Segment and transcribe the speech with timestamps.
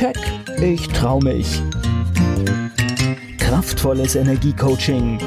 [0.00, 0.16] Keck,
[0.62, 1.60] ich trau mich.
[3.36, 5.18] Kraftvolles Energiecoaching.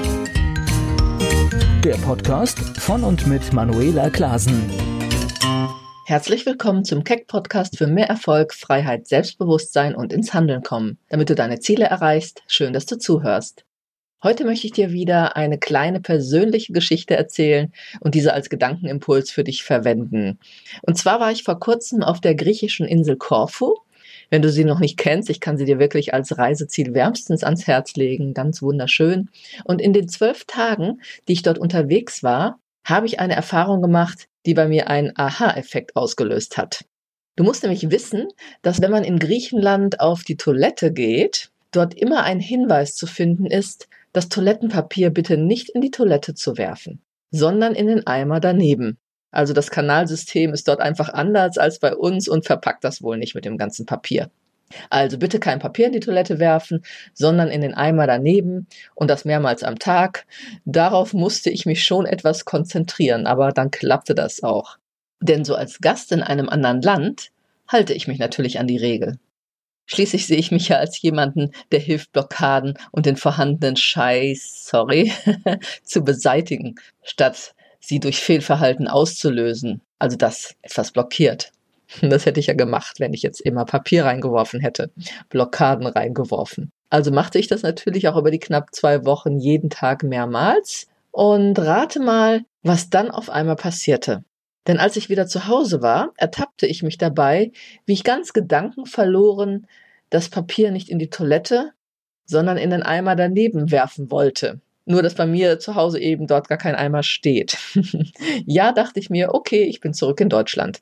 [1.84, 4.72] Der Podcast von und mit Manuela Klasen.
[6.08, 10.98] Herzlich willkommen zum Keck Podcast für mehr Erfolg, Freiheit, Selbstbewusstsein und ins Handeln kommen.
[11.08, 13.66] Damit du deine Ziele erreichst, schön, dass du zuhörst.
[14.24, 19.44] Heute möchte ich dir wieder eine kleine persönliche Geschichte erzählen und diese als Gedankenimpuls für
[19.44, 20.40] dich verwenden.
[20.82, 23.83] Und zwar war ich vor kurzem auf der griechischen Insel Korfu.
[24.34, 27.68] Wenn du sie noch nicht kennst, ich kann sie dir wirklich als Reiseziel wärmstens ans
[27.68, 29.30] Herz legen, ganz wunderschön.
[29.64, 34.28] Und in den zwölf Tagen, die ich dort unterwegs war, habe ich eine Erfahrung gemacht,
[34.48, 36.84] die bei mir einen Aha-Effekt ausgelöst hat.
[37.36, 38.28] Du musst nämlich wissen,
[38.64, 43.46] dass wenn man in Griechenland auf die Toilette geht, dort immer ein Hinweis zu finden
[43.46, 48.98] ist, das Toilettenpapier bitte nicht in die Toilette zu werfen, sondern in den Eimer daneben.
[49.34, 53.36] Also das Kanalsystem ist dort einfach anders als bei uns und verpackt das wohl nicht
[53.36, 54.30] mit dem ganzen Papier.
[54.90, 59.26] Also bitte kein Papier in die Toilette werfen, sondern in den Eimer daneben und das
[59.26, 60.26] mehrmals am Tag.
[60.66, 64.78] Darauf musste ich mich schon etwas konzentrieren, aber dann klappte das auch.
[65.20, 67.32] Denn so als Gast in einem anderen Land
[67.68, 69.18] halte ich mich natürlich an die Regel.
[69.86, 75.12] Schließlich sehe ich mich ja als jemanden, der hilft, Blockaden und den vorhandenen Scheiß, sorry,
[75.84, 79.82] zu beseitigen, statt sie durch Fehlverhalten auszulösen.
[80.00, 81.52] Also das etwas blockiert.
[82.02, 84.90] Das hätte ich ja gemacht, wenn ich jetzt immer Papier reingeworfen hätte,
[85.30, 86.72] Blockaden reingeworfen.
[86.90, 90.88] Also machte ich das natürlich auch über die knapp zwei Wochen jeden Tag mehrmals.
[91.12, 94.24] Und rate mal, was dann auf einmal passierte.
[94.66, 97.52] Denn als ich wieder zu Hause war, ertappte ich mich dabei,
[97.86, 99.68] wie ich ganz gedankenverloren
[100.10, 101.74] das Papier nicht in die Toilette,
[102.26, 104.62] sondern in den Eimer daneben werfen wollte.
[104.86, 107.58] Nur, dass bei mir zu Hause eben dort gar kein Eimer steht.
[108.46, 110.82] ja, dachte ich mir, okay, ich bin zurück in Deutschland.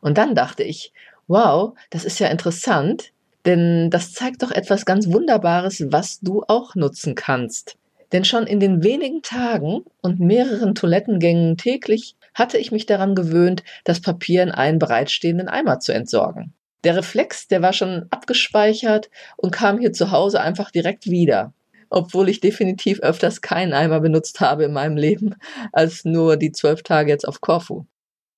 [0.00, 0.92] Und dann dachte ich,
[1.26, 3.12] wow, das ist ja interessant,
[3.46, 7.76] denn das zeigt doch etwas ganz Wunderbares, was du auch nutzen kannst.
[8.12, 13.62] Denn schon in den wenigen Tagen und mehreren Toilettengängen täglich hatte ich mich daran gewöhnt,
[13.84, 16.52] das Papier in einen bereitstehenden Eimer zu entsorgen.
[16.84, 21.52] Der Reflex, der war schon abgespeichert und kam hier zu Hause einfach direkt wieder.
[21.90, 25.34] Obwohl ich definitiv öfters keinen Eimer benutzt habe in meinem Leben,
[25.72, 27.84] als nur die zwölf Tage jetzt auf Korfu.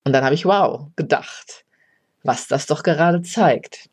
[0.04, 1.64] Und dann habe ich wow gedacht,
[2.24, 3.88] was das doch gerade zeigt.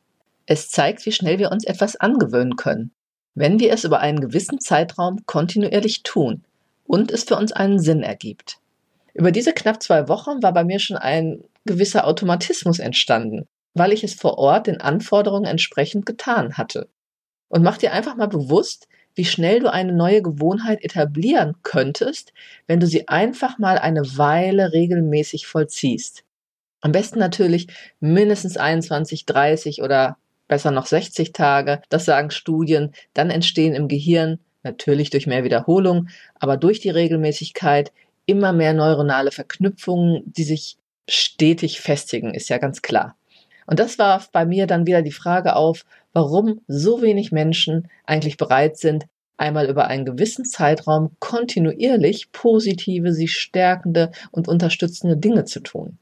[0.46, 2.92] Es zeigt, wie schnell wir uns etwas angewöhnen können,
[3.36, 6.44] wenn wir es über einen gewissen Zeitraum kontinuierlich tun
[6.86, 8.58] und es für uns einen Sinn ergibt.
[9.14, 14.03] Über diese knapp zwei Wochen war bei mir schon ein gewisser Automatismus entstanden, weil ich
[14.03, 16.90] es vor Ort den Anforderungen entsprechend getan hatte.
[17.48, 18.88] Und mach dir einfach mal bewusst,
[19.19, 22.31] wie schnell du eine neue Gewohnheit etablieren könntest,
[22.68, 26.24] wenn du sie einfach mal eine Weile regelmäßig vollziehst.
[26.80, 27.68] Am besten natürlich
[28.00, 30.16] mindestens 21, 30 oder
[30.47, 36.07] besser noch 60 Tage, das sagen Studien, dann entstehen im Gehirn, natürlich durch mehr Wiederholung,
[36.36, 37.91] aber durch die Regelmäßigkeit
[38.25, 40.78] immer mehr neuronale Verknüpfungen, die sich
[41.09, 43.18] stetig festigen, ist ja ganz klar.
[43.69, 48.35] Und das warf bei mir dann wieder die Frage auf, warum so wenig Menschen eigentlich
[48.35, 49.06] bereit sind,
[49.38, 56.00] einmal über einen gewissen Zeitraum kontinuierlich positive, sie stärkende und unterstützende Dinge zu tun.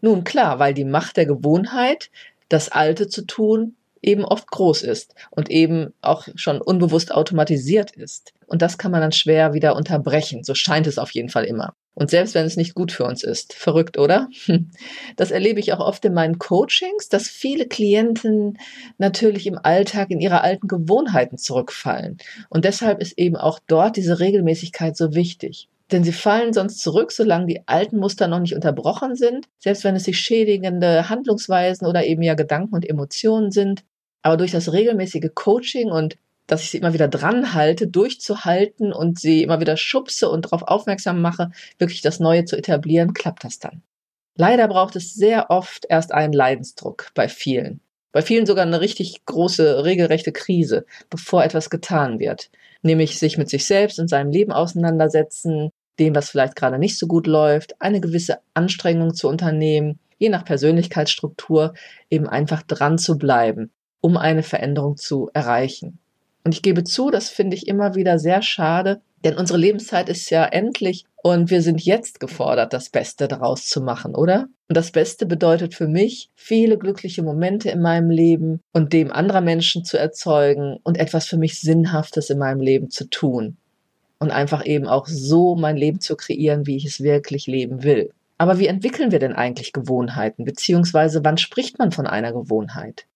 [0.00, 2.10] Nun klar, weil die Macht der Gewohnheit,
[2.48, 8.32] das Alte zu tun, eben oft groß ist und eben auch schon unbewusst automatisiert ist.
[8.46, 10.42] Und das kann man dann schwer wieder unterbrechen.
[10.42, 11.74] So scheint es auf jeden Fall immer.
[11.94, 13.54] Und selbst wenn es nicht gut für uns ist.
[13.54, 14.28] Verrückt, oder?
[15.16, 18.58] Das erlebe ich auch oft in meinen Coachings, dass viele Klienten
[18.98, 22.18] natürlich im Alltag in ihre alten Gewohnheiten zurückfallen.
[22.48, 25.68] Und deshalb ist eben auch dort diese Regelmäßigkeit so wichtig.
[25.92, 29.94] Denn sie fallen sonst zurück, solange die alten Muster noch nicht unterbrochen sind, selbst wenn
[29.94, 33.84] es sich schädigende Handlungsweisen oder eben ja Gedanken und Emotionen sind.
[34.22, 36.16] Aber durch das regelmäßige Coaching und
[36.46, 40.62] dass ich sie immer wieder dran halte, durchzuhalten und sie immer wieder schubse und darauf
[40.62, 43.82] aufmerksam mache, wirklich das Neue zu etablieren, klappt das dann.
[44.36, 47.80] Leider braucht es sehr oft erst einen Leidensdruck bei vielen.
[48.12, 52.50] Bei vielen sogar eine richtig große, regelrechte Krise, bevor etwas getan wird.
[52.82, 57.06] Nämlich sich mit sich selbst und seinem Leben auseinandersetzen, dem, was vielleicht gerade nicht so
[57.06, 61.74] gut läuft, eine gewisse Anstrengung zu unternehmen, je nach Persönlichkeitsstruktur
[62.10, 65.98] eben einfach dran zu bleiben, um eine Veränderung zu erreichen.
[66.44, 70.28] Und ich gebe zu, das finde ich immer wieder sehr schade, denn unsere Lebenszeit ist
[70.28, 74.46] ja endlich und wir sind jetzt gefordert, das Beste daraus zu machen, oder?
[74.68, 79.40] Und das Beste bedeutet für mich, viele glückliche Momente in meinem Leben und dem anderer
[79.40, 83.56] Menschen zu erzeugen und etwas für mich Sinnhaftes in meinem Leben zu tun.
[84.18, 88.10] Und einfach eben auch so mein Leben zu kreieren, wie ich es wirklich leben will.
[88.36, 90.44] Aber wie entwickeln wir denn eigentlich Gewohnheiten?
[90.44, 93.06] Beziehungsweise wann spricht man von einer Gewohnheit?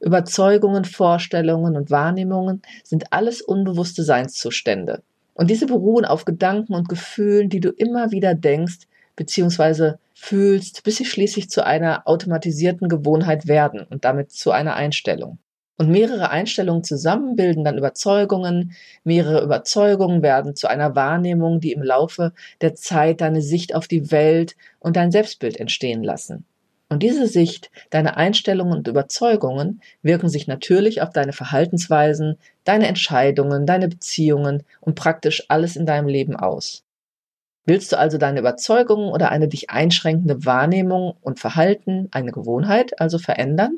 [0.00, 5.02] Überzeugungen, Vorstellungen und Wahrnehmungen sind alles unbewusste Seinszustände.
[5.34, 9.94] Und diese beruhen auf Gedanken und Gefühlen, die du immer wieder denkst bzw.
[10.14, 15.38] fühlst, bis sie schließlich zu einer automatisierten Gewohnheit werden und damit zu einer Einstellung.
[15.80, 18.72] Und mehrere Einstellungen zusammen bilden dann Überzeugungen.
[19.02, 24.10] Mehrere Überzeugungen werden zu einer Wahrnehmung, die im Laufe der Zeit deine Sicht auf die
[24.10, 26.44] Welt und dein Selbstbild entstehen lassen.
[26.90, 33.64] Und diese Sicht, deine Einstellungen und Überzeugungen wirken sich natürlich auf deine Verhaltensweisen, deine Entscheidungen,
[33.64, 36.82] deine Beziehungen und praktisch alles in deinem Leben aus.
[37.64, 43.18] Willst du also deine Überzeugungen oder eine dich einschränkende Wahrnehmung und Verhalten, eine Gewohnheit also
[43.18, 43.76] verändern,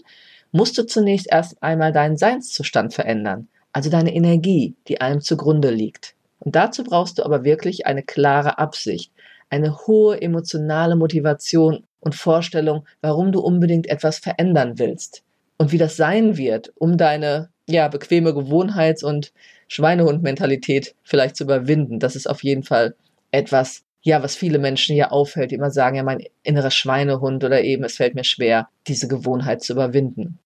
[0.50, 6.14] musst du zunächst erst einmal deinen Seinszustand verändern, also deine Energie, die allem zugrunde liegt.
[6.38, 9.12] Und dazu brauchst du aber wirklich eine klare Absicht,
[9.50, 15.22] eine hohe emotionale Motivation und Vorstellung, warum du unbedingt etwas verändern willst
[15.56, 19.32] und wie das sein wird, um deine ja bequeme Gewohnheits- und
[19.68, 22.00] Schweinehund-Mentalität vielleicht zu überwinden.
[22.00, 22.94] Das ist auf jeden Fall
[23.30, 27.62] etwas, ja, was viele Menschen hier aufhält, die immer sagen, ja, mein innerer Schweinehund oder
[27.62, 30.40] eben, es fällt mir schwer, diese Gewohnheit zu überwinden.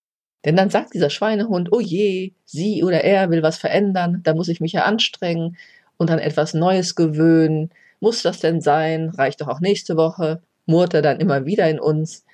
[0.44, 4.48] Denn dann sagt dieser Schweinehund, oh je, sie oder er will was verändern, da muss
[4.48, 5.56] ich mich ja anstrengen
[5.96, 7.70] und an etwas Neues gewöhnen.
[7.98, 9.08] Muss das denn sein?
[9.08, 12.24] Reicht doch auch nächste Woche murrt er dann immer wieder in uns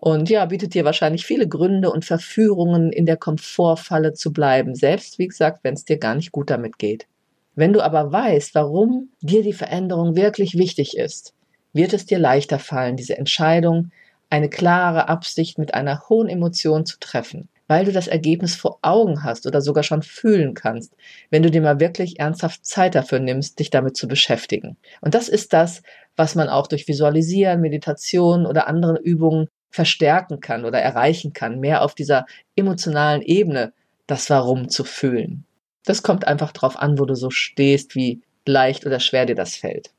[0.00, 5.18] und ja, bietet dir wahrscheinlich viele Gründe und Verführungen, in der Komfortfalle zu bleiben, selbst
[5.18, 7.08] wie gesagt, wenn es dir gar nicht gut damit geht.
[7.56, 11.34] Wenn du aber weißt, warum dir die Veränderung wirklich wichtig ist,
[11.72, 13.90] wird es dir leichter fallen, diese Entscheidung,
[14.30, 19.24] eine klare Absicht mit einer hohen Emotion zu treffen, weil du das Ergebnis vor Augen
[19.24, 20.94] hast oder sogar schon fühlen kannst,
[21.30, 24.76] wenn du dir mal wirklich ernsthaft Zeit dafür nimmst, dich damit zu beschäftigen.
[25.00, 25.82] Und das ist das,
[26.18, 31.82] was man auch durch Visualisieren, Meditation oder andere Übungen verstärken kann oder erreichen kann, mehr
[31.82, 32.26] auf dieser
[32.56, 33.72] emotionalen Ebene
[34.08, 35.44] das Warum zu fühlen.
[35.84, 39.54] Das kommt einfach darauf an, wo du so stehst, wie leicht oder schwer dir das
[39.54, 39.90] fällt.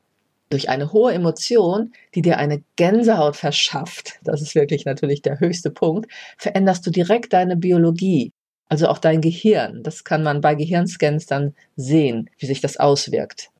[0.50, 5.70] Durch eine hohe Emotion, die dir eine Gänsehaut verschafft, das ist wirklich natürlich der höchste
[5.70, 8.32] Punkt, veränderst du direkt deine Biologie,
[8.68, 9.82] also auch dein Gehirn.
[9.84, 13.50] Das kann man bei Gehirnscans dann sehen, wie sich das auswirkt.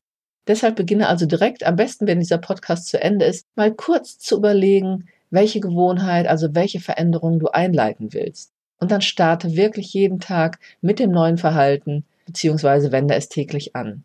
[0.47, 4.37] Deshalb beginne also direkt, am besten, wenn dieser Podcast zu Ende ist, mal kurz zu
[4.37, 8.51] überlegen, welche Gewohnheit, also welche Veränderung du einleiten willst.
[8.79, 14.03] Und dann starte wirklich jeden Tag mit dem neuen Verhalten, beziehungsweise wende es täglich an.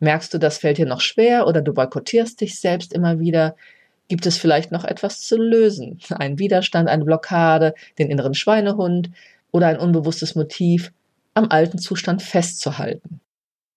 [0.00, 3.54] Merkst du, das fällt dir noch schwer oder du boykottierst dich selbst immer wieder?
[4.08, 6.00] Gibt es vielleicht noch etwas zu lösen?
[6.08, 9.10] Ein Widerstand, eine Blockade, den inneren Schweinehund
[9.52, 10.92] oder ein unbewusstes Motiv,
[11.34, 13.20] am alten Zustand festzuhalten?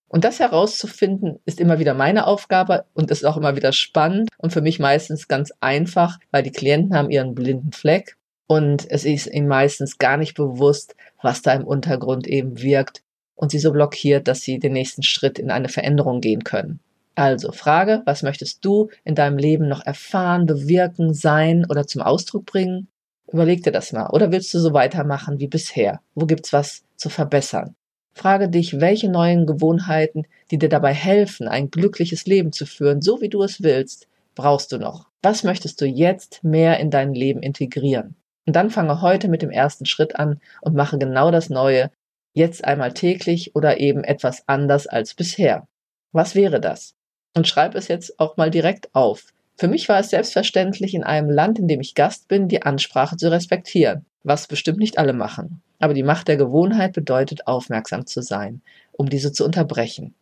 [0.07, 4.53] Und das herauszufinden, ist immer wieder meine Aufgabe und ist auch immer wieder spannend und
[4.53, 8.15] für mich meistens ganz einfach, weil die Klienten haben ihren blinden Fleck
[8.47, 13.01] und es ist ihnen meistens gar nicht bewusst, was da im Untergrund eben wirkt
[13.35, 16.79] und sie so blockiert, dass sie den nächsten Schritt in eine Veränderung gehen können.
[17.15, 22.45] Also Frage, was möchtest du in deinem Leben noch erfahren, bewirken, sein oder zum Ausdruck
[22.45, 22.89] bringen?
[23.31, 24.09] Überleg dir das mal.
[24.11, 26.01] Oder willst du so weitermachen wie bisher?
[26.13, 27.75] Wo gibt's was zu verbessern?
[28.17, 33.19] Frage dich, welche neuen Gewohnheiten, die dir dabei helfen, ein glückliches Leben zu führen, so
[33.19, 35.09] wie du es willst, brauchst du noch?
[35.21, 38.15] Was möchtest du jetzt mehr in dein Leben integrieren?
[38.47, 41.91] Und dann fange heute mit dem ersten Schritt an und mache genau das Neue,
[42.33, 45.67] jetzt einmal täglich oder eben etwas anders als bisher.
[46.13, 46.95] Was wäre das?
[47.35, 49.33] Und schreib es jetzt auch mal direkt auf.
[49.57, 53.17] Für mich war es selbstverständlich, in einem Land, in dem ich Gast bin, die Ansprache
[53.17, 55.61] zu respektieren, was bestimmt nicht alle machen.
[55.79, 60.13] Aber die Macht der Gewohnheit bedeutet, aufmerksam zu sein, um diese zu unterbrechen.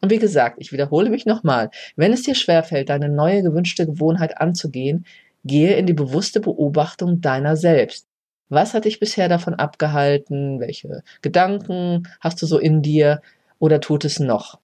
[0.00, 4.40] Und wie gesagt, ich wiederhole mich nochmal, wenn es dir schwerfällt, deine neue gewünschte Gewohnheit
[4.40, 5.04] anzugehen,
[5.44, 8.06] gehe in die bewusste Beobachtung deiner selbst.
[8.48, 10.60] Was hat dich bisher davon abgehalten?
[10.60, 13.20] Welche Gedanken hast du so in dir
[13.58, 14.60] oder tut es noch?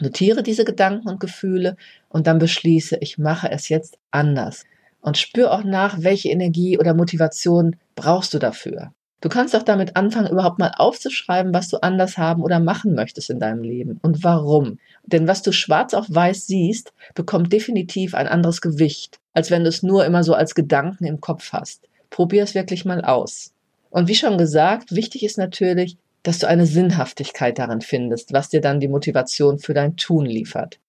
[0.00, 1.76] Notiere diese Gedanken und Gefühle
[2.08, 4.64] und dann beschließe, ich mache es jetzt anders.
[5.02, 8.92] Und spür auch nach, welche Energie oder Motivation brauchst du dafür.
[9.20, 13.28] Du kannst auch damit anfangen, überhaupt mal aufzuschreiben, was du anders haben oder machen möchtest
[13.28, 14.78] in deinem Leben und warum.
[15.04, 19.68] Denn was du schwarz auf weiß siehst, bekommt definitiv ein anderes Gewicht, als wenn du
[19.68, 21.86] es nur immer so als Gedanken im Kopf hast.
[22.08, 23.52] Probier es wirklich mal aus.
[23.90, 28.60] Und wie schon gesagt, wichtig ist natürlich, dass du eine Sinnhaftigkeit darin findest, was dir
[28.60, 30.79] dann die Motivation für dein Tun liefert.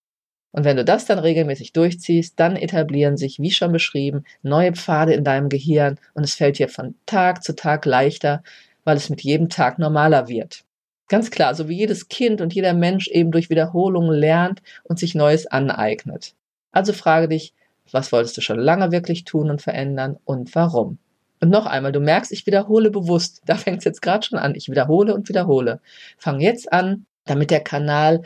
[0.52, 5.14] Und wenn du das dann regelmäßig durchziehst, dann etablieren sich, wie schon beschrieben, neue Pfade
[5.14, 8.44] in deinem Gehirn und es fällt dir von Tag zu Tag leichter,
[8.84, 10.64] weil es mit jedem Tag normaler wird.
[11.08, 15.16] Ganz klar, so wie jedes Kind und jeder Mensch eben durch Wiederholungen lernt und sich
[15.16, 16.36] Neues aneignet.
[16.72, 17.54] Also frage dich,
[17.92, 20.98] was wolltest du schon lange wirklich tun und verändern und warum?
[21.42, 23.42] Und noch einmal, du merkst, ich wiederhole bewusst.
[23.46, 24.56] Da fängt es jetzt gerade schon an.
[24.56, 25.82] Ich wiederhole und wiederhole.
[26.18, 28.22] Fang jetzt an, damit der Kanal,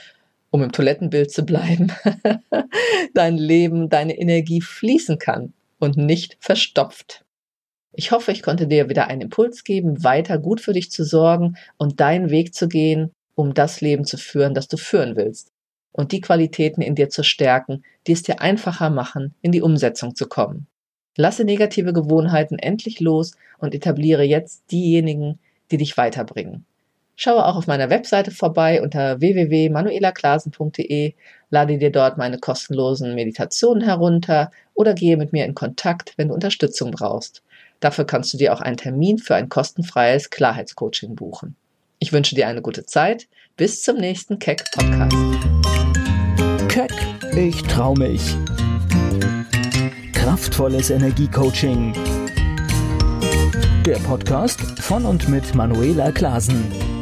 [0.55, 1.91] um im Toilettenbild zu bleiben,
[3.13, 7.25] dein Leben, deine Energie fließen kann und nicht verstopft.
[7.91, 11.57] Ich hoffe, ich konnte dir wieder einen Impuls geben, weiter gut für dich zu sorgen
[11.77, 15.51] und deinen Weg zu gehen, um das Leben zu führen, das du führen willst.
[15.91, 20.15] Und die Qualitäten in dir zu stärken, die es dir einfacher machen, in die Umsetzung
[20.15, 20.67] zu kommen.
[21.17, 25.37] Lasse negative Gewohnheiten endlich los und etabliere jetzt diejenigen,
[25.69, 26.65] die dich weiterbringen.
[27.17, 31.13] Schaue auch auf meiner Webseite vorbei unter www.manuelaklasen.de,
[31.49, 36.33] lade dir dort meine kostenlosen Meditationen herunter oder gehe mit mir in Kontakt, wenn du
[36.33, 37.41] Unterstützung brauchst.
[37.79, 41.55] Dafür kannst du dir auch einen Termin für ein kostenfreies Klarheitscoaching buchen.
[41.99, 43.27] Ich wünsche dir eine gute Zeit.
[43.55, 45.15] Bis zum nächsten Keck Podcast.
[46.67, 46.91] Keck,
[47.37, 48.35] ich trau mich.
[50.11, 51.93] Kraftvolles Energiecoaching.
[53.85, 56.94] Der Podcast von und mit Manuela Klasen.